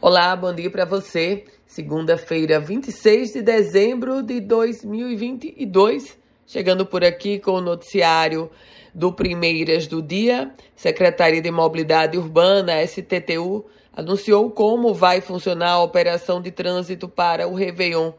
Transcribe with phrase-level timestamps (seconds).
[0.00, 1.44] Olá, bom dia para você.
[1.66, 6.18] Segunda-feira, 26 de dezembro de 2022.
[6.46, 8.50] Chegando por aqui com o noticiário
[8.94, 10.52] do Primeiras do Dia.
[10.74, 17.54] Secretaria de Mobilidade Urbana, STTU, anunciou como vai funcionar a operação de trânsito para o
[17.54, 18.12] Réveillon.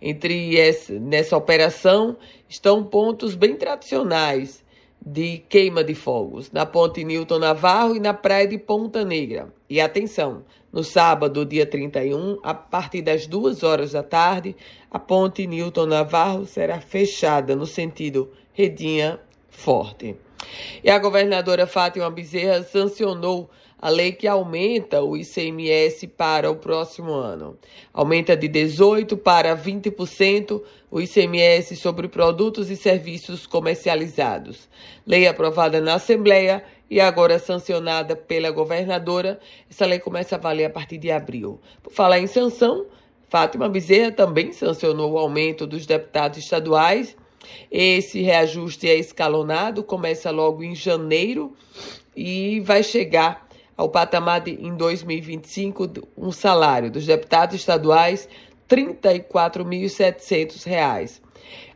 [0.00, 2.16] Entre essa, nessa operação
[2.48, 4.64] estão pontos bem tradicionais
[5.04, 9.52] de queima de fogos na Ponte Newton Navarro e na Praia de Ponta Negra.
[9.68, 14.56] E atenção, no sábado, dia 31, a partir das duas horas da tarde,
[14.90, 20.16] a Ponte Newton Navarro será fechada no sentido Redinha Forte.
[20.82, 27.12] E a governadora Fátima Bezerra sancionou a lei que aumenta o ICMS para o próximo
[27.12, 27.58] ano.
[27.92, 34.68] Aumenta de 18% para 20% o ICMS sobre produtos e serviços comercializados.
[35.06, 39.38] Lei aprovada na Assembleia e agora sancionada pela governadora.
[39.70, 41.60] Essa lei começa a valer a partir de abril.
[41.82, 42.86] Por falar em sanção,
[43.28, 47.16] Fátima Bezerra também sancionou o aumento dos deputados estaduais.
[47.70, 51.54] Esse reajuste é escalonado, começa logo em janeiro
[52.16, 58.26] e vai chegar ao patamar de, em 2025, um salário dos deputados estaduais
[58.68, 61.20] R$ 34.700.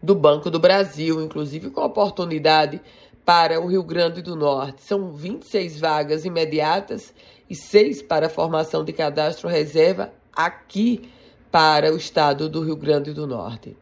[0.02, 2.80] do Banco do Brasil, inclusive com oportunidade
[3.22, 4.80] para o Rio Grande do Norte.
[4.82, 7.12] São 26 vagas imediatas
[7.50, 11.02] e seis para a formação de cadastro reserva aqui
[11.50, 13.76] para o estado do Rio Grande do Norte.